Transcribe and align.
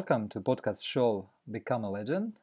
welcome 0.00 0.30
to 0.30 0.40
podcast 0.40 0.82
show 0.82 1.28
Become 1.50 1.84
a 1.84 1.90
Legend. 1.90 2.40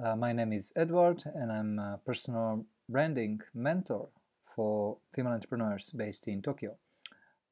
Uh, 0.00 0.14
my 0.14 0.32
name 0.32 0.52
is 0.52 0.72
Edward, 0.76 1.24
and 1.34 1.50
I'm 1.50 1.76
a 1.80 1.98
personal 2.06 2.66
branding 2.88 3.40
mentor 3.52 4.06
for 4.54 4.98
female 5.12 5.32
entrepreneurs 5.32 5.90
based 5.90 6.28
in 6.28 6.40
Tokyo. 6.40 6.76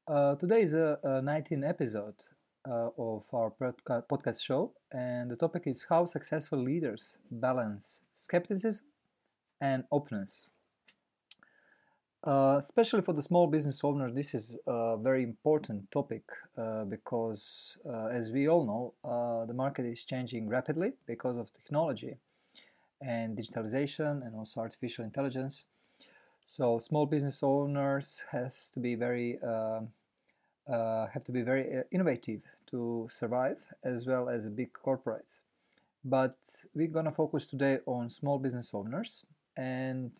Uh, 0.07 0.37
today 0.37 0.63
is 0.63 0.75
a, 0.75 1.01
a 1.03 1.09
19th 1.21 1.69
episode 1.69 2.15
uh, 2.71 2.91
of 2.97 3.25
our 3.33 3.51
podca- 3.51 4.05
podcast 4.09 4.41
show, 4.41 4.71
and 4.93 5.29
the 5.29 5.35
topic 5.35 5.65
is 5.67 5.87
how 5.91 6.05
successful 6.05 6.63
leaders 6.63 7.19
balance 7.29 8.03
skepticism 8.15 8.87
and 9.61 9.83
openness. 9.91 10.47
Uh, 12.25 12.57
especially 12.59 13.03
for 13.03 13.13
the 13.13 13.23
small 13.23 13.47
business 13.47 13.85
owners, 13.85 14.13
this 14.13 14.35
is 14.35 14.59
a 14.67 14.97
very 14.97 15.23
important 15.23 15.89
topic 15.93 16.25
uh, 16.59 16.85
because, 16.85 17.79
uh, 17.89 18.07
as 18.07 18.31
we 18.31 18.49
all 18.49 18.67
know, 18.67 18.95
uh, 19.09 19.45
the 19.47 19.55
market 19.55 19.87
is 19.87 20.03
changing 20.03 20.49
rapidly 20.49 20.93
because 21.07 21.37
of 21.37 21.53
technology 21.53 22.17
and 23.01 23.37
digitalization 23.39 24.27
and 24.27 24.35
also 24.35 24.61
artificial 24.61 25.05
intelligence. 25.05 25.67
So, 26.45 26.79
small 26.81 27.07
business 27.07 27.43
owners 27.43 28.25
has 28.33 28.71
to 28.71 28.81
be 28.81 28.95
very 28.97 29.41
um, 29.43 29.89
uh, 30.69 31.07
have 31.09 31.25
to 31.25 31.33
be 31.33 31.43
very 31.43 31.85
innovative 31.93 32.43
to 32.67 33.09
survive, 33.11 33.65
as 33.85 34.07
well 34.07 34.29
as 34.29 34.49
big 34.49 34.73
corporates. 34.73 35.43
But 36.05 36.37
we're 36.75 36.89
gonna 36.89 37.13
focus 37.13 37.49
today 37.49 37.81
on 37.87 38.11
small 38.11 38.39
business 38.39 38.73
owners 38.75 39.25
and 39.57 40.13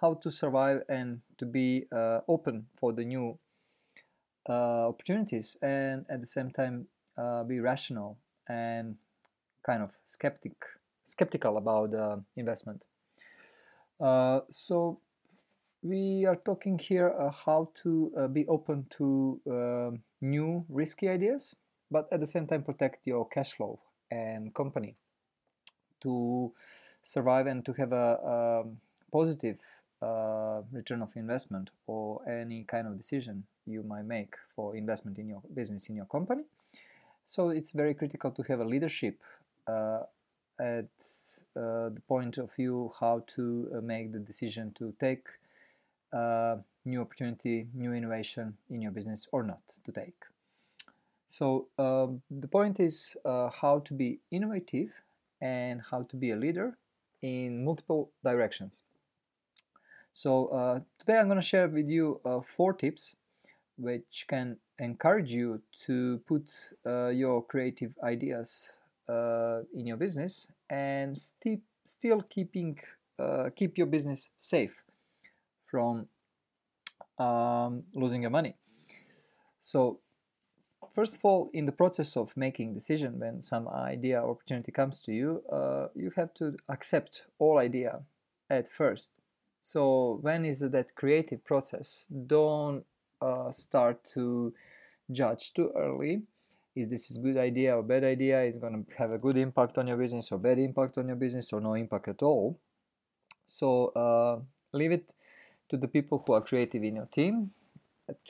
how 0.00 0.14
to 0.14 0.30
survive 0.30 0.82
and 0.88 1.20
to 1.38 1.46
be 1.46 1.86
uh, 1.92 2.20
open 2.28 2.66
for 2.78 2.92
the 2.92 3.04
new 3.04 3.38
uh, 4.48 4.88
opportunities 4.88 5.56
and 5.62 6.04
at 6.08 6.20
the 6.20 6.26
same 6.26 6.50
time 6.50 6.86
uh, 7.16 7.44
be 7.44 7.60
rational 7.60 8.18
and 8.48 8.96
kind 9.64 9.82
of 9.82 9.92
skeptic 10.04 10.52
skeptical 11.04 11.56
about 11.56 11.94
uh, 11.94 12.16
investment. 12.36 12.86
Uh, 14.00 14.40
so 14.50 15.00
we 15.82 16.24
are 16.26 16.36
talking 16.36 16.78
here 16.78 17.14
uh, 17.18 17.30
how 17.30 17.70
to 17.82 18.28
be 18.32 18.46
open 18.46 18.86
to 18.90 19.40
um, 19.50 20.02
new 20.20 20.64
risky 20.68 21.08
ideas 21.08 21.56
but 21.90 22.08
at 22.10 22.20
the 22.20 22.26
same 22.26 22.46
time 22.46 22.62
protect 22.62 23.06
your 23.06 23.28
cash 23.28 23.54
flow 23.54 23.78
and 24.10 24.54
company. 24.54 24.96
To 26.00 26.52
survive 27.02 27.46
and 27.46 27.64
to 27.64 27.72
have 27.74 27.92
a, 27.92 28.18
a 28.22 28.60
um, 28.60 28.78
positive 29.12 29.60
uh, 30.04 30.62
return 30.72 31.00
of 31.02 31.16
investment 31.16 31.70
or 31.86 32.06
any 32.28 32.64
kind 32.64 32.86
of 32.86 32.96
decision 32.96 33.44
you 33.66 33.82
might 33.82 34.04
make 34.04 34.34
for 34.54 34.76
investment 34.76 35.18
in 35.18 35.28
your 35.28 35.42
business 35.54 35.88
in 35.88 35.96
your 35.96 36.04
company. 36.06 36.44
So 37.24 37.48
it's 37.48 37.70
very 37.70 37.94
critical 37.94 38.30
to 38.32 38.42
have 38.42 38.60
a 38.60 38.64
leadership 38.64 39.16
uh, 39.66 40.02
at 40.60 40.90
uh, 41.56 41.88
the 41.96 42.02
point 42.06 42.36
of 42.38 42.52
view 42.54 42.92
how 43.00 43.24
to 43.34 43.44
uh, 43.74 43.80
make 43.80 44.12
the 44.12 44.18
decision 44.18 44.72
to 44.78 44.92
take 44.98 45.26
uh, 46.12 46.56
new 46.84 47.00
opportunity 47.00 47.66
new 47.74 47.92
innovation 47.94 48.56
in 48.70 48.82
your 48.82 48.92
business 48.92 49.26
or 49.32 49.42
not 49.42 49.62
to 49.84 49.90
take. 49.92 50.20
So 51.26 51.68
um, 51.78 52.20
the 52.30 52.48
point 52.48 52.78
is 52.78 53.16
uh, 53.24 53.48
how 53.48 53.78
to 53.86 53.94
be 53.94 54.18
innovative 54.30 54.90
and 55.40 55.80
how 55.90 56.02
to 56.02 56.16
be 56.16 56.30
a 56.30 56.36
leader 56.36 56.76
in 57.22 57.64
multiple 57.64 58.10
directions 58.22 58.82
so 60.14 60.46
uh, 60.46 60.78
today 60.96 61.18
I'm 61.18 61.26
going 61.26 61.40
to 61.40 61.42
share 61.42 61.66
with 61.66 61.88
you 61.90 62.20
uh, 62.24 62.40
four 62.40 62.72
tips 62.72 63.16
which 63.76 64.26
can 64.28 64.58
encourage 64.78 65.32
you 65.32 65.60
to 65.86 66.20
put 66.28 66.52
uh, 66.86 67.08
your 67.08 67.42
creative 67.42 67.94
ideas 68.00 68.74
uh, 69.08 69.62
in 69.74 69.88
your 69.88 69.96
business 69.96 70.52
and 70.70 71.18
st- 71.18 71.64
still 71.84 72.22
keeping 72.22 72.78
uh, 73.18 73.50
keep 73.56 73.76
your 73.76 73.88
business 73.88 74.30
safe 74.36 74.84
from 75.66 76.06
um, 77.18 77.82
losing 77.96 78.22
your 78.22 78.30
money. 78.30 78.54
So 79.58 79.98
first 80.94 81.16
of 81.16 81.24
all, 81.24 81.50
in 81.52 81.64
the 81.64 81.72
process 81.72 82.16
of 82.16 82.36
making 82.36 82.72
decision, 82.74 83.18
when 83.18 83.42
some 83.42 83.66
idea 83.66 84.20
or 84.20 84.30
opportunity 84.30 84.70
comes 84.70 85.00
to 85.02 85.12
you, 85.12 85.42
uh, 85.50 85.88
you 85.96 86.12
have 86.14 86.32
to 86.34 86.56
accept 86.68 87.26
all 87.40 87.58
idea 87.58 88.02
at 88.48 88.68
first 88.68 89.14
so 89.64 90.18
when 90.20 90.44
is 90.44 90.58
that 90.60 90.94
creative 90.94 91.42
process? 91.42 92.06
Don't 92.26 92.84
uh, 93.22 93.50
start 93.50 94.04
to 94.12 94.52
judge 95.10 95.54
too 95.54 95.72
early. 95.74 96.20
Is 96.76 96.90
this 96.90 97.16
a 97.16 97.18
good 97.18 97.38
idea 97.38 97.74
or 97.74 97.82
bad 97.82 98.04
idea? 98.04 98.42
Is 98.42 98.58
going 98.58 98.84
to 98.84 98.94
have 98.98 99.14
a 99.14 99.18
good 99.18 99.38
impact 99.38 99.78
on 99.78 99.86
your 99.86 99.96
business 99.96 100.30
or 100.30 100.38
bad 100.38 100.58
impact 100.58 100.98
on 100.98 101.08
your 101.08 101.16
business 101.16 101.50
or 101.50 101.62
no 101.62 101.72
impact 101.72 102.08
at 102.08 102.22
all? 102.22 102.58
So 103.46 103.86
uh, 103.96 104.40
leave 104.76 104.92
it 104.92 105.14
to 105.70 105.78
the 105.78 105.88
people 105.88 106.22
who 106.26 106.34
are 106.34 106.42
creative 106.42 106.84
in 106.84 106.96
your 106.96 107.06
team 107.06 107.52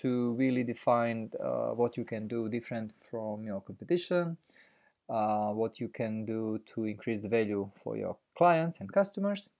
to 0.02 0.34
really 0.34 0.62
define 0.62 1.32
uh, 1.42 1.70
what 1.70 1.96
you 1.96 2.04
can 2.04 2.28
do 2.28 2.48
different 2.48 2.92
from 3.10 3.42
your 3.42 3.60
competition, 3.60 4.36
uh, 5.10 5.48
what 5.48 5.80
you 5.80 5.88
can 5.88 6.24
do 6.24 6.60
to 6.76 6.84
increase 6.84 7.22
the 7.22 7.28
value 7.28 7.68
for 7.82 7.96
your 7.96 8.16
clients 8.36 8.78
and 8.78 8.92
customers 8.92 9.50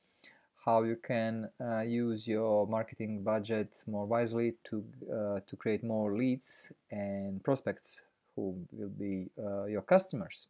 how 0.64 0.82
you 0.82 0.96
can 0.96 1.48
uh, 1.60 1.80
use 1.80 2.26
your 2.26 2.66
marketing 2.66 3.22
budget 3.22 3.82
more 3.86 4.06
wisely 4.06 4.54
to 4.64 4.84
uh, 5.12 5.40
to 5.46 5.56
create 5.56 5.84
more 5.84 6.16
leads 6.16 6.72
and 6.90 7.42
prospects 7.42 8.02
who 8.34 8.56
will 8.72 8.88
be 8.88 9.28
uh, 9.38 9.64
your 9.64 9.82
customers. 9.82 10.46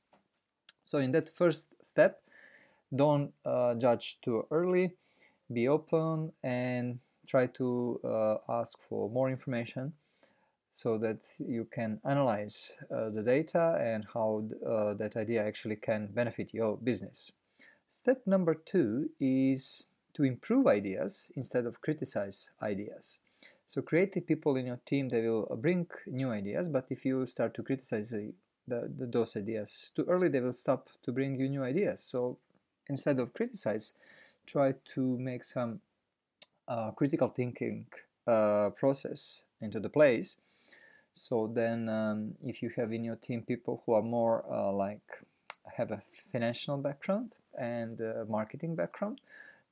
So 0.84 0.98
in 0.98 1.10
that 1.12 1.28
first 1.28 1.74
step, 1.82 2.20
don't 2.94 3.32
uh, 3.44 3.74
judge 3.74 4.18
too 4.22 4.46
early. 4.50 4.94
Be 5.52 5.68
open 5.68 6.32
and 6.42 7.00
try 7.26 7.46
to 7.46 8.00
uh, 8.04 8.36
ask 8.48 8.78
for 8.88 9.10
more 9.10 9.30
information 9.30 9.92
so 10.70 10.98
that 10.98 11.22
you 11.38 11.66
can 11.70 12.00
analyze 12.04 12.78
uh, 12.90 13.10
the 13.10 13.22
data 13.22 13.78
and 13.80 14.06
how 14.12 14.44
that 14.98 15.16
idea 15.16 15.44
actually 15.44 15.76
can 15.76 16.06
benefit 16.06 16.52
your 16.52 16.76
business. 16.76 17.32
Step 17.86 18.26
number 18.26 18.54
two 18.54 19.10
is 19.20 19.84
to 20.14 20.24
improve 20.24 20.66
ideas 20.66 21.30
instead 21.36 21.66
of 21.66 21.80
criticize 21.80 22.50
ideas. 22.62 23.20
So 23.66 23.82
creative 23.82 24.26
people 24.26 24.56
in 24.56 24.66
your 24.66 24.80
team 24.84 25.08
they 25.08 25.22
will 25.22 25.58
bring 25.60 25.86
new 26.06 26.30
ideas, 26.30 26.68
but 26.68 26.86
if 26.90 27.04
you 27.04 27.26
start 27.26 27.54
to 27.54 27.62
criticize 27.62 28.10
the, 28.10 28.32
the, 28.68 29.06
those 29.06 29.36
ideas 29.36 29.90
too 29.94 30.04
early, 30.08 30.28
they 30.28 30.40
will 30.40 30.52
stop 30.52 30.88
to 31.02 31.12
bring 31.12 31.38
you 31.38 31.48
new 31.48 31.62
ideas. 31.62 32.02
So 32.02 32.38
instead 32.88 33.18
of 33.18 33.32
criticize, 33.32 33.94
try 34.46 34.74
to 34.94 35.18
make 35.18 35.44
some 35.44 35.80
uh, 36.68 36.90
critical 36.92 37.28
thinking 37.28 37.86
uh, 38.26 38.70
process 38.70 39.44
into 39.60 39.80
the 39.80 39.88
place. 39.88 40.38
So 41.12 41.50
then, 41.52 41.88
um, 41.88 42.34
if 42.44 42.62
you 42.62 42.70
have 42.76 42.92
in 42.92 43.04
your 43.04 43.16
team 43.16 43.42
people 43.42 43.82
who 43.84 43.92
are 43.92 44.02
more 44.02 44.44
uh, 44.50 44.72
like 44.72 45.02
have 45.76 45.90
a 45.90 46.00
financial 46.32 46.76
background 46.76 47.38
and 47.58 48.00
marketing 48.28 48.74
background, 48.74 49.20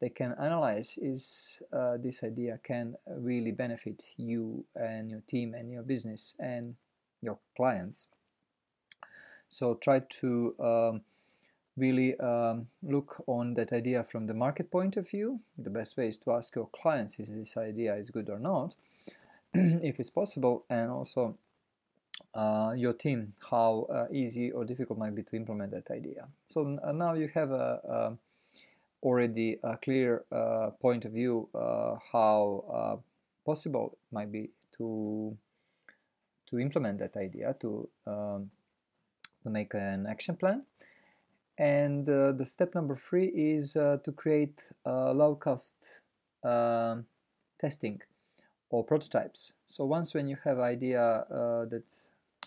they 0.03 0.09
can 0.09 0.35
analyze 0.41 0.99
is 1.01 1.63
uh, 1.73 1.97
this 1.97 2.25
idea 2.25 2.59
can 2.65 2.97
really 3.07 3.53
benefit 3.53 4.03
you 4.17 4.65
and 4.75 5.09
your 5.09 5.23
team 5.29 5.55
and 5.55 5.71
your 5.71 5.85
business 5.85 6.35
and 6.41 6.75
your 7.21 7.39
clients. 7.57 8.09
So 9.49 9.75
try 9.75 10.01
to 10.01 10.55
um, 10.59 11.03
really 11.77 12.19
um, 12.19 12.67
look 12.83 13.23
on 13.29 13.55
that 13.55 13.73
idea 13.73 14.03
from 14.03 14.27
the 14.27 14.35
market 14.35 14.73
point 14.73 14.97
of 14.97 15.09
view. 15.09 15.39
The 15.57 15.71
best 15.71 15.97
way 15.97 16.09
is 16.09 16.19
to 16.19 16.33
ask 16.33 16.57
your 16.57 16.69
clients 16.73 17.21
is 17.21 17.37
this 17.37 17.57
idea 17.57 17.95
is 17.95 18.11
good 18.11 18.29
or 18.29 18.41
not, 18.41 18.75
if 19.55 20.01
it's 20.01 20.11
possible, 20.11 20.65
and 20.69 20.91
also 20.91 21.39
uh, 22.35 22.73
your 22.77 22.93
team 22.93 23.35
how 23.53 23.87
uh, 23.89 24.07
easy 24.13 24.51
or 24.51 24.65
difficult 24.65 24.99
might 24.99 25.15
be 25.15 25.23
to 25.23 25.37
implement 25.37 25.71
that 25.71 25.93
idea. 25.93 26.27
So 26.45 26.77
uh, 26.83 26.91
now 26.91 27.13
you 27.13 27.29
have 27.35 27.53
a, 27.53 27.81
a 27.89 28.19
already 29.03 29.59
a 29.63 29.77
clear 29.77 30.25
uh, 30.31 30.71
point 30.81 31.05
of 31.05 31.13
view 31.13 31.49
uh, 31.55 31.97
how 32.13 32.65
uh, 32.73 32.97
possible 33.45 33.91
it 33.93 34.15
might 34.15 34.31
be 34.31 34.51
to 34.77 35.37
to 36.49 36.59
implement 36.59 36.99
that 36.99 37.17
idea 37.17 37.55
to 37.61 37.89
um, 38.07 38.51
to 39.43 39.51
make 39.51 39.75
an 39.75 40.07
action 40.07 40.37
plan. 40.37 40.63
And 41.59 42.09
uh, 42.09 42.33
the 42.33 42.47
step 42.47 42.75
number 42.75 42.97
three 42.97 43.27
is 43.27 43.77
uh, 43.77 43.99
to 44.05 44.13
create 44.13 44.71
low 44.87 45.35
cost 45.35 45.77
um, 46.43 47.07
testing 47.61 48.01
or 48.71 48.85
prototypes. 48.85 49.53
So 49.67 49.85
once 49.85 50.15
when 50.15 50.29
you 50.29 50.37
have 50.45 50.59
idea 50.59 51.03
uh, 51.03 51.65
that 51.67 51.85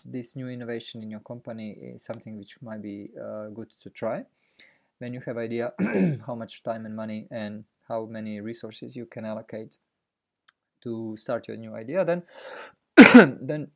this 0.04 0.36
new 0.36 0.48
innovation 0.48 1.02
in 1.02 1.10
your 1.10 1.20
company 1.20 1.70
is 1.72 2.02
something 2.02 2.36
which 2.38 2.60
might 2.62 2.82
be 2.82 3.10
good 3.54 3.70
to 3.80 3.90
try 3.90 4.24
when 4.98 5.12
you 5.12 5.20
have 5.26 5.36
idea 5.36 5.72
how 6.26 6.34
much 6.34 6.62
time 6.62 6.86
and 6.86 6.96
money 6.96 7.26
and 7.30 7.64
how 7.88 8.06
many 8.06 8.40
resources 8.40 8.96
you 8.96 9.06
can 9.06 9.24
allocate 9.24 9.76
to 10.82 11.16
start 11.16 11.48
your 11.48 11.56
new 11.56 11.74
idea 11.74 12.04
then 12.04 12.22
then 13.40 13.68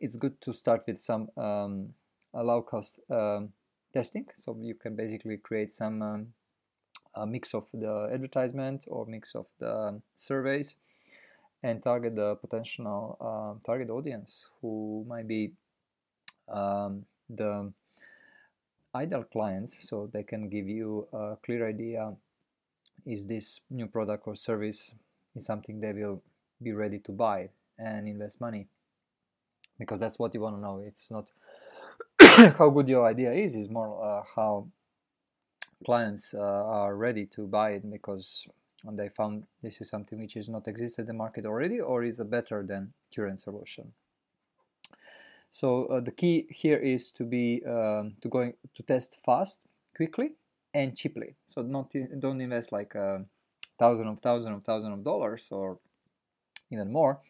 it's 0.00 0.16
good 0.16 0.40
to 0.40 0.52
start 0.52 0.82
with 0.86 0.98
some 0.98 1.28
um, 1.36 1.94
low 2.34 2.62
cost 2.62 3.00
um, 3.10 3.50
testing. 3.92 4.26
So 4.34 4.56
you 4.60 4.74
can 4.74 4.96
basically 4.96 5.36
create 5.38 5.72
some 5.72 6.02
um, 6.02 6.26
a 7.14 7.26
mix 7.26 7.54
of 7.54 7.66
the 7.72 8.08
advertisement 8.12 8.84
or 8.86 9.06
mix 9.06 9.34
of 9.34 9.46
the 9.58 10.00
surveys 10.14 10.76
and 11.62 11.82
target 11.82 12.14
the 12.14 12.36
potential 12.36 13.16
uh, 13.20 13.58
target 13.66 13.90
audience 13.90 14.48
who 14.60 15.04
might 15.08 15.26
be 15.26 15.52
um, 16.48 17.04
the 17.28 17.72
ideal 18.98 19.24
clients 19.24 19.88
so 19.88 20.08
they 20.12 20.22
can 20.22 20.48
give 20.48 20.68
you 20.68 21.06
a 21.12 21.36
clear 21.44 21.68
idea 21.68 22.14
is 23.06 23.26
this 23.26 23.60
new 23.70 23.86
product 23.86 24.24
or 24.26 24.34
service 24.34 24.94
is 25.34 25.46
something 25.46 25.80
they 25.80 25.92
will 25.92 26.22
be 26.62 26.72
ready 26.72 26.98
to 26.98 27.12
buy 27.12 27.48
and 27.78 28.08
invest 28.08 28.40
money. 28.40 28.66
Because 29.78 30.00
that's 30.00 30.18
what 30.18 30.34
you 30.34 30.40
want 30.40 30.56
to 30.56 30.60
know. 30.60 30.82
It's 30.84 31.10
not 31.10 31.30
how 32.58 32.68
good 32.70 32.88
your 32.88 33.06
idea 33.06 33.32
is 33.32 33.54
is 33.54 33.68
more 33.68 33.90
uh, 34.04 34.22
how 34.34 34.66
clients 35.84 36.34
uh, 36.34 36.40
are 36.40 36.96
ready 36.96 37.24
to 37.26 37.46
buy 37.46 37.70
it 37.70 37.88
because 37.90 38.48
they 38.92 39.08
found 39.08 39.44
this 39.62 39.80
is 39.80 39.88
something 39.88 40.18
which 40.20 40.36
is 40.36 40.48
not 40.48 40.66
existed 40.66 41.02
in 41.02 41.06
the 41.06 41.12
market 41.12 41.46
already 41.46 41.80
or 41.80 42.02
is 42.02 42.18
better 42.18 42.64
than 42.66 42.92
current 43.14 43.40
solution 43.40 43.92
so 45.50 45.86
uh, 45.86 46.00
the 46.00 46.10
key 46.10 46.46
here 46.50 46.76
is 46.76 47.10
to 47.12 47.24
be 47.24 47.62
um, 47.66 48.14
to 48.20 48.28
going 48.28 48.54
to 48.74 48.82
test 48.82 49.18
fast, 49.24 49.62
quickly, 49.96 50.32
and 50.74 50.96
cheaply. 50.96 51.36
So 51.46 51.62
not 51.62 51.94
don't 52.18 52.40
invest 52.40 52.70
like 52.72 52.94
a 52.94 53.24
thousand 53.78 54.08
of 54.08 54.20
thousand 54.20 54.52
of 54.52 54.64
thousand 54.64 54.92
of 54.92 55.04
dollars 55.04 55.48
or 55.50 55.78
even 56.70 56.92
more. 56.92 57.20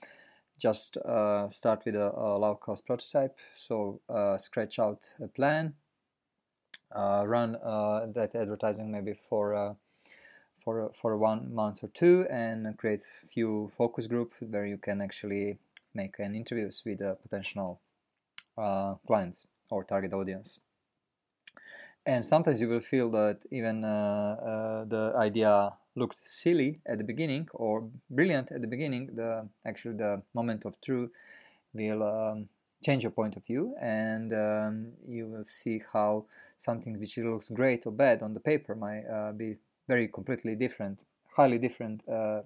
Just 0.58 0.96
uh, 0.96 1.48
start 1.50 1.84
with 1.86 1.94
a, 1.94 2.12
a, 2.12 2.36
low 2.36 2.56
cost 2.56 2.84
prototype. 2.84 3.36
So 3.54 4.00
uh, 4.08 4.38
scratch 4.38 4.80
out 4.80 5.14
a 5.22 5.28
plan, 5.28 5.74
uh, 6.90 7.22
run 7.24 7.54
uh, 7.54 8.06
that 8.14 8.34
advertising 8.34 8.90
maybe 8.90 9.14
for 9.14 9.54
uh, 9.54 9.74
for 10.58 10.90
for 10.92 11.16
one 11.16 11.54
month 11.54 11.84
or 11.84 11.88
two, 11.88 12.26
and 12.28 12.76
create 12.76 13.04
few 13.30 13.70
focus 13.76 14.08
group 14.08 14.34
where 14.40 14.66
you 14.66 14.78
can 14.78 15.00
actually 15.00 15.58
make 15.94 16.18
an 16.18 16.34
interviews 16.34 16.82
with 16.84 17.00
a 17.00 17.16
potential 17.22 17.80
uh, 18.58 18.94
clients 19.06 19.46
or 19.70 19.84
target 19.84 20.12
audience. 20.12 20.60
And 22.06 22.24
sometimes 22.24 22.60
you 22.60 22.68
will 22.68 22.80
feel 22.80 23.10
that 23.10 23.40
even 23.50 23.84
uh, 23.84 23.88
uh, 23.88 24.84
the 24.84 25.12
idea 25.16 25.72
looked 25.94 26.26
silly 26.26 26.80
at 26.86 26.96
the 26.98 27.04
beginning 27.04 27.48
or 27.52 27.88
brilliant 28.08 28.50
at 28.50 28.62
the 28.62 28.66
beginning. 28.66 29.14
The 29.14 29.48
actually 29.66 29.96
the 29.96 30.22
moment 30.32 30.64
of 30.64 30.80
truth 30.80 31.10
will 31.74 32.02
um, 32.02 32.48
change 32.82 33.02
your 33.02 33.10
point 33.12 33.36
of 33.36 33.44
view, 33.44 33.74
and 33.80 34.32
um, 34.32 34.86
you 35.06 35.26
will 35.26 35.44
see 35.44 35.82
how 35.92 36.24
something 36.56 36.98
which 36.98 37.18
looks 37.18 37.50
great 37.50 37.86
or 37.86 37.92
bad 37.92 38.22
on 38.22 38.32
the 38.32 38.40
paper 38.40 38.74
might 38.74 39.04
uh, 39.04 39.32
be 39.32 39.56
very 39.86 40.08
completely 40.08 40.54
different, 40.54 41.04
highly 41.36 41.58
different 41.58 42.08
uh, 42.08 42.40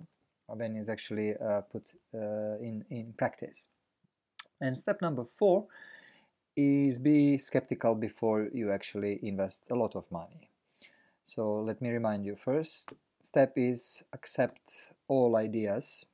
when 0.46 0.76
it's 0.76 0.88
actually 0.88 1.34
uh, 1.36 1.60
put 1.70 1.92
uh, 2.14 2.56
in 2.60 2.84
in 2.90 3.12
practice. 3.16 3.68
And 4.60 4.76
step 4.76 5.00
number 5.02 5.24
four 5.24 5.66
is 6.56 6.98
be 6.98 7.38
skeptical 7.38 7.94
before 7.94 8.48
you 8.52 8.70
actually 8.70 9.18
invest 9.22 9.64
a 9.70 9.74
lot 9.74 9.96
of 9.96 10.10
money. 10.10 10.48
So 11.22 11.60
let 11.60 11.80
me 11.80 11.90
remind 11.90 12.24
you 12.24 12.36
first 12.36 12.92
step 13.22 13.52
is 13.56 14.02
accept 14.12 14.92
all 15.06 15.36
ideas 15.36 16.04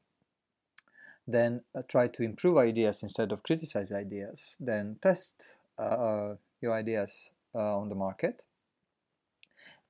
then 1.26 1.62
uh, 1.74 1.82
try 1.88 2.06
to 2.06 2.22
improve 2.22 2.56
ideas 2.58 3.02
instead 3.02 3.32
of 3.32 3.42
criticize 3.42 3.90
ideas 3.92 4.56
then 4.60 4.96
test 5.00 5.54
uh, 5.78 6.34
your 6.60 6.74
ideas 6.74 7.32
uh, 7.54 7.78
on 7.78 7.88
the 7.88 7.94
market 7.94 8.44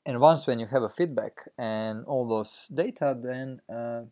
and 0.06 0.20
once 0.20 0.46
when 0.46 0.60
you 0.60 0.66
have 0.66 0.82
a 0.82 0.88
feedback 0.88 1.48
and 1.58 2.04
all 2.06 2.26
those 2.26 2.68
data 2.72 3.16
then 3.20 3.60
uh, 3.68 4.02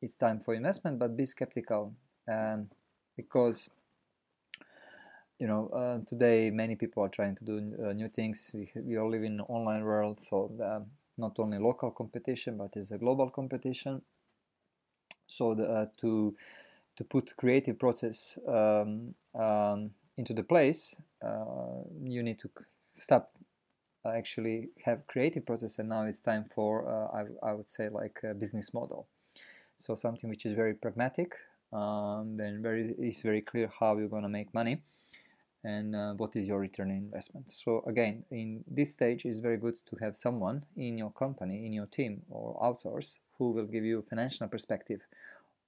it's 0.00 0.16
time 0.16 0.38
for 0.38 0.54
investment 0.54 0.98
but 0.98 1.16
be 1.16 1.26
skeptical 1.26 1.92
um, 2.28 2.68
because 3.16 3.68
you 5.38 5.46
know, 5.46 5.68
uh, 5.68 5.98
today 6.06 6.50
many 6.50 6.76
people 6.76 7.02
are 7.02 7.08
trying 7.08 7.34
to 7.36 7.44
do 7.44 7.74
uh, 7.84 7.92
new 7.92 8.08
things. 8.08 8.50
We, 8.54 8.70
we 8.76 8.96
all 8.98 9.10
live 9.10 9.24
in 9.24 9.34
an 9.34 9.40
online 9.48 9.82
world, 9.84 10.20
so 10.20 10.50
not 11.16 11.38
only 11.38 11.58
local 11.58 11.90
competition, 11.90 12.56
but 12.56 12.76
it's 12.76 12.90
a 12.90 12.98
global 12.98 13.30
competition. 13.30 14.02
So 15.26 15.54
the, 15.54 15.64
uh, 15.64 15.86
to 16.00 16.36
to 16.96 17.04
put 17.04 17.36
creative 17.36 17.78
process 17.78 18.38
um, 18.46 19.14
um, 19.34 19.90
into 20.16 20.32
the 20.32 20.44
place, 20.44 20.94
uh, 21.24 21.82
you 22.02 22.22
need 22.22 22.38
to 22.38 22.50
stop 22.96 23.32
uh, 24.04 24.10
actually 24.10 24.68
have 24.84 25.06
creative 25.06 25.44
process, 25.44 25.78
and 25.78 25.88
now 25.88 26.04
it's 26.04 26.20
time 26.20 26.44
for 26.44 26.88
uh, 26.88 27.18
I, 27.18 27.50
I 27.50 27.52
would 27.54 27.68
say 27.68 27.88
like 27.88 28.20
a 28.22 28.34
business 28.34 28.72
model. 28.72 29.06
So 29.76 29.96
something 29.96 30.30
which 30.30 30.46
is 30.46 30.52
very 30.52 30.74
pragmatic, 30.74 31.34
um, 31.72 32.36
then 32.36 32.62
very 32.62 32.94
is 32.98 33.22
very 33.22 33.40
clear 33.40 33.70
how 33.80 33.96
you're 33.98 34.08
gonna 34.08 34.28
make 34.28 34.54
money 34.54 34.82
and 35.64 35.96
uh, 35.96 36.12
what 36.12 36.36
is 36.36 36.46
your 36.46 36.60
return 36.60 36.90
on 36.90 36.96
investment. 36.96 37.50
So 37.50 37.82
again, 37.86 38.24
in 38.30 38.64
this 38.66 38.92
stage, 38.92 39.24
it's 39.24 39.38
very 39.38 39.56
good 39.56 39.78
to 39.86 39.96
have 39.96 40.14
someone 40.14 40.64
in 40.76 40.98
your 40.98 41.10
company, 41.10 41.66
in 41.66 41.72
your 41.72 41.86
team, 41.86 42.22
or 42.30 42.60
outsource 42.62 43.18
who 43.38 43.52
will 43.52 43.66
give 43.66 43.84
you 43.84 43.98
a 44.00 44.02
financial 44.02 44.46
perspective 44.48 45.00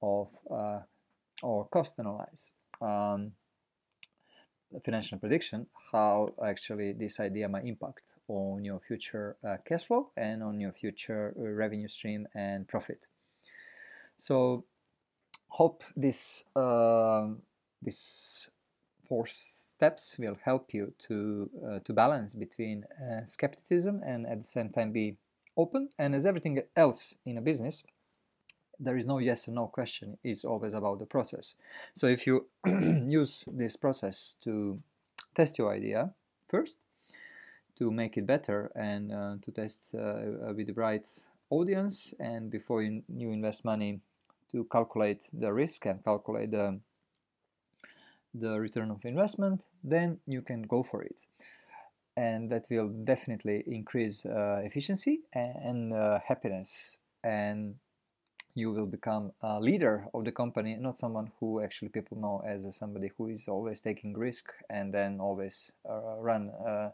of 0.03 0.29
uh, 0.51 0.81
or 1.43 1.67
cost 1.67 1.95
analyze. 1.99 2.53
Um, 2.81 3.33
financial 4.85 5.19
prediction 5.19 5.67
how 5.93 6.29
actually 6.45 6.93
this 6.93 7.21
idea 7.21 7.49
might 7.49 7.65
impact 7.65 8.15
on 8.29 8.65
your 8.65 8.81
future 8.81 9.37
uh, 9.47 9.57
cash 9.65 9.85
flow 9.85 10.11
and 10.17 10.43
on 10.43 10.59
your 10.59 10.73
future 10.73 11.33
uh, 11.39 11.43
revenue 11.43 11.89
stream 11.89 12.27
and 12.35 12.67
profit 12.67 13.07
so 14.17 14.65
hope 15.49 15.85
this 15.95 16.45
uh, 16.57 17.29
this 17.81 18.51
four 19.09 19.27
steps 19.27 20.17
will 20.19 20.37
help 20.45 20.75
you 20.75 20.93
to 21.09 21.51
uh, 21.67 21.79
to 21.85 21.93
balance 21.93 22.35
between 22.35 22.85
uh, 22.85 23.25
skepticism 23.25 24.03
and 24.05 24.27
at 24.27 24.39
the 24.39 24.49
same 24.49 24.69
time 24.69 24.93
be 24.93 25.17
open. 25.57 25.89
And 25.99 26.15
as 26.15 26.27
everything 26.27 26.63
else 26.77 27.15
in 27.25 27.39
a 27.39 27.41
business 27.41 27.83
there 28.79 28.97
is 28.97 29.07
no 29.07 29.19
yes 29.19 29.47
and 29.47 29.55
no 29.55 29.67
question 29.67 30.19
it's 30.23 30.45
always 30.45 30.75
about 30.75 30.99
the 30.99 31.07
process. 31.07 31.55
So 31.95 32.07
if 32.07 32.27
you 32.27 32.47
use 32.67 33.49
this 33.51 33.77
process 33.77 34.37
to 34.43 34.81
test 35.35 35.59
your 35.59 35.73
idea 35.73 36.13
first 36.49 36.79
to 37.77 37.91
make 37.91 38.17
it 38.17 38.27
better 38.27 38.71
and 38.75 39.13
uh, 39.13 39.35
to 39.43 39.51
test 39.51 39.95
uh, 39.95 40.53
with 40.55 40.67
the 40.67 40.75
right 40.75 41.07
audience 41.51 42.15
and 42.19 42.51
before 42.51 42.83
you, 42.83 43.03
you 43.15 43.31
invest 43.31 43.65
money 43.65 44.01
to 44.51 44.65
calculate 44.65 45.29
the 45.33 45.53
risk 45.53 45.87
and 45.87 46.03
calculate 46.05 46.51
the 46.51 46.79
the 48.41 48.59
return 48.61 48.91
of 48.91 49.05
investment, 49.05 49.65
then 49.83 50.19
you 50.27 50.43
can 50.43 50.63
go 50.63 50.83
for 50.83 51.03
it. 51.03 51.27
And 52.17 52.51
that 52.51 52.67
will 52.71 52.89
definitely 52.89 53.63
increase 53.67 54.25
uh, 54.25 54.63
efficiency 54.65 55.21
and 55.33 55.93
uh, 55.93 56.21
happiness. 56.27 56.99
And 57.23 57.77
you 58.55 58.73
will 58.73 58.87
become 58.87 59.33
a 59.43 59.61
leader 59.61 60.07
of 60.15 60.25
the 60.25 60.33
company, 60.33 60.77
not 60.81 60.97
someone 60.97 61.31
who 61.39 61.61
actually 61.61 61.91
people 61.91 62.19
know 62.19 62.43
as 62.47 62.75
somebody 62.75 63.11
who 63.19 63.29
is 63.29 63.49
always 63.49 63.83
taking 63.83 64.15
risk 64.15 64.51
and 64.71 64.95
then 64.95 65.21
always 65.21 65.73
uh, 65.89 66.17
run 66.19 66.51
uh, 66.67 66.91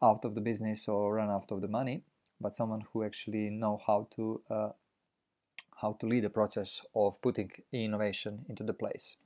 out 0.00 0.24
of 0.24 0.36
the 0.36 0.40
business 0.40 0.86
or 0.86 1.14
run 1.14 1.28
out 1.28 1.50
of 1.50 1.60
the 1.60 1.68
money, 1.68 2.02
but 2.40 2.54
someone 2.54 2.84
who 2.92 3.02
actually 3.02 3.50
know 3.50 3.80
how 3.84 4.06
to 4.14 4.40
uh, 4.48 4.68
how 5.82 5.92
to 5.92 6.06
lead 6.06 6.24
the 6.24 6.30
process 6.30 6.80
of 6.94 7.20
putting 7.20 7.50
innovation 7.72 8.46
into 8.48 8.62
the 8.62 8.72
place. 8.72 9.16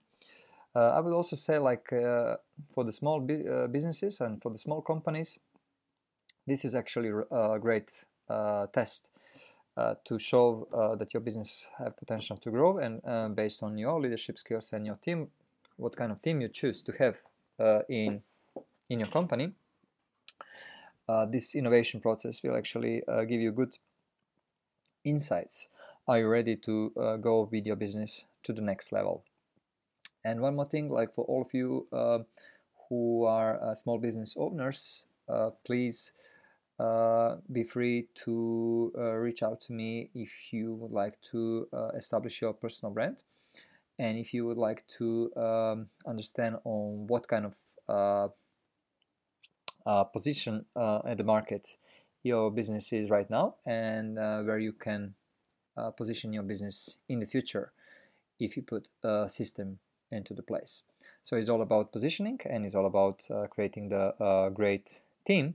Uh, 0.74 0.90
I 0.90 1.00
would 1.00 1.12
also 1.12 1.36
say 1.36 1.58
like 1.58 1.92
uh, 1.92 2.36
for 2.72 2.84
the 2.84 2.92
small 2.92 3.20
uh, 3.20 3.66
businesses 3.66 4.20
and 4.20 4.40
for 4.40 4.50
the 4.50 4.58
small 4.58 4.80
companies, 4.80 5.38
this 6.46 6.64
is 6.64 6.74
actually 6.74 7.10
a 7.30 7.58
great 7.58 8.04
test 8.72 9.10
uh, 9.76 9.94
to 10.04 10.18
show 10.18 10.68
uh, 10.74 10.96
that 10.96 11.14
your 11.14 11.20
business 11.20 11.68
have 11.78 11.96
potential 11.96 12.36
to 12.36 12.50
grow 12.50 12.78
and 12.78 13.00
uh, 13.06 13.28
based 13.28 13.62
on 13.62 13.78
your 13.78 14.00
leadership 14.00 14.38
skills 14.38 14.72
and 14.72 14.84
your 14.84 14.96
team 14.96 15.28
what 15.76 15.96
kind 15.96 16.12
of 16.12 16.20
team 16.20 16.40
you 16.40 16.48
choose 16.48 16.82
to 16.82 16.92
have 16.92 17.22
in 17.88 18.20
in 18.88 19.00
your 19.00 19.08
company 19.08 19.52
this 21.28 21.54
innovation 21.54 22.00
process 22.00 22.42
will 22.42 22.56
actually 22.56 23.02
give 23.28 23.40
you 23.40 23.52
good 23.52 23.78
insights. 25.04 25.68
Are 26.06 26.18
you 26.18 26.28
ready 26.28 26.56
to 26.56 27.18
go 27.20 27.48
with 27.50 27.66
your 27.66 27.76
business 27.76 28.26
to 28.42 28.52
the 28.52 28.62
next 28.62 28.92
level 28.92 29.24
and 30.24 30.40
one 30.40 30.56
more 30.56 30.66
thing, 30.66 30.90
like 30.90 31.14
for 31.14 31.24
all 31.24 31.42
of 31.42 31.54
you 31.54 31.86
uh, 31.92 32.18
who 32.88 33.24
are 33.24 33.62
uh, 33.62 33.74
small 33.74 33.98
business 33.98 34.34
owners, 34.36 35.06
uh, 35.28 35.50
please 35.64 36.12
uh, 36.78 37.36
be 37.50 37.62
free 37.62 38.08
to 38.24 38.92
uh, 38.98 39.12
reach 39.12 39.42
out 39.42 39.60
to 39.60 39.72
me 39.72 40.10
if 40.14 40.52
you 40.52 40.74
would 40.74 40.90
like 40.90 41.20
to 41.30 41.68
uh, 41.72 41.88
establish 41.96 42.40
your 42.40 42.52
personal 42.52 42.92
brand. 42.92 43.22
And 43.98 44.18
if 44.18 44.32
you 44.32 44.46
would 44.46 44.56
like 44.56 44.86
to 44.98 45.30
um, 45.36 45.88
understand 46.06 46.56
on 46.64 47.06
what 47.06 47.28
kind 47.28 47.44
of 47.44 48.32
position 50.12 50.64
at 50.76 51.18
the 51.18 51.24
market 51.24 51.76
your 52.22 52.50
business 52.50 52.92
is 52.92 53.10
right 53.10 53.28
now 53.28 53.56
and 53.66 54.16
where 54.16 54.58
you 54.58 54.72
can 54.72 55.14
position 55.98 56.32
your 56.32 56.44
business 56.44 56.98
in 57.10 57.20
the 57.20 57.26
future 57.26 57.72
if 58.38 58.56
you 58.56 58.62
put 58.62 58.88
a 59.02 59.28
system 59.28 59.78
into 60.10 60.34
the 60.34 60.42
place. 60.42 60.82
So 61.22 61.36
it's 61.36 61.48
all 61.48 61.62
about 61.62 61.92
positioning 61.92 62.40
and 62.44 62.64
it's 62.64 62.74
all 62.74 62.86
about 62.86 63.26
uh, 63.30 63.46
creating 63.48 63.88
the 63.88 64.14
uh, 64.22 64.48
great 64.50 65.00
team 65.24 65.54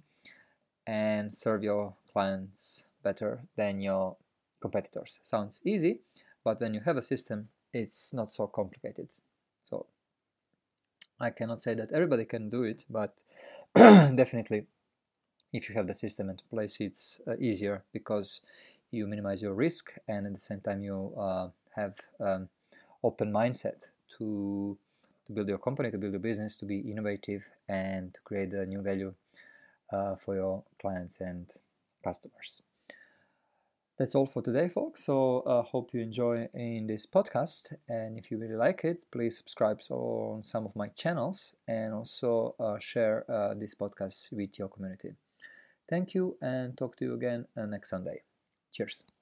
and 0.88 1.34
serve 1.34 1.64
your 1.64 1.94
clients 2.12 2.88
better 3.04 3.42
than 3.56 3.82
your 3.82 4.16
competitors. 4.60 5.20
Sounds 5.24 5.62
easy, 5.66 6.00
but 6.44 6.62
when 6.62 6.74
you 6.74 6.82
have 6.82 6.98
a 6.98 7.02
system, 7.02 7.50
it's 7.74 8.14
not 8.14 8.30
so 8.30 8.48
complicated. 8.48 9.14
So 9.64 9.88
I 11.20 11.30
cannot 11.30 11.62
say 11.62 11.74
that 11.74 11.92
everybody 11.92 12.26
can 12.26 12.50
do 12.50 12.64
it, 12.64 12.86
but 12.90 13.24
definitely 13.76 14.66
if 15.54 15.70
you 15.70 15.76
have 15.76 15.88
the 15.88 15.96
system 15.96 16.30
into 16.30 16.44
place, 16.46 16.78
it's 16.80 17.22
uh, 17.28 17.36
easier 17.40 17.84
because 17.94 18.42
you 18.92 19.08
minimize 19.08 19.42
your 19.42 19.54
risk 19.54 19.94
and 20.08 20.26
at 20.26 20.34
the 20.34 20.40
same 20.40 20.60
time 20.60 20.82
you 20.82 21.14
uh, 21.18 21.50
have 21.76 21.96
um, 22.20 22.50
open 23.04 23.32
mindset 23.32 23.90
to 24.18 24.78
to 25.26 25.34
build 25.34 25.48
your 25.48 25.58
company, 25.58 25.90
to 25.92 25.98
build 25.98 26.14
your 26.14 26.20
business, 26.20 26.58
to 26.58 26.66
be 26.66 26.80
innovative, 26.80 27.50
and 27.68 28.14
to 28.14 28.20
create 28.22 28.54
a 28.54 28.66
new 28.66 28.82
value 28.82 29.14
uh, 29.92 30.16
for 30.16 30.36
your 30.36 30.64
clients 30.80 31.20
and 31.20 31.50
customers. 32.04 32.62
That's 33.98 34.14
all 34.14 34.26
for 34.26 34.42
today, 34.42 34.68
folks. 34.68 35.06
So 35.06 35.42
I 35.48 35.52
uh, 35.52 35.62
hope 35.64 35.94
you 35.94 36.02
enjoy 36.02 36.50
in 36.54 36.86
this 36.86 37.06
podcast, 37.06 37.74
and 37.88 38.18
if 38.18 38.30
you 38.30 38.38
really 38.38 38.56
like 38.56 38.84
it, 38.84 39.06
please 39.10 39.38
subscribe 39.38 39.80
on 39.90 40.44
some 40.44 40.66
of 40.66 40.76
my 40.76 40.90
channels 40.90 41.56
and 41.68 41.94
also 41.94 42.56
uh, 42.60 42.78
share 42.78 43.24
uh, 43.32 43.54
this 43.54 43.74
podcast 43.74 44.34
with 44.34 44.60
your 44.60 44.68
community. 44.68 45.14
Thank 45.90 46.14
you, 46.14 46.36
and 46.42 46.78
talk 46.78 46.98
to 46.98 47.06
you 47.06 47.14
again 47.14 47.46
uh, 47.56 47.66
next 47.66 47.90
Sunday. 47.90 48.24
Cheers. 48.72 49.15